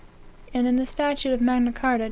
[0.51, 1.99] And in the statute of Magna Carta, ch.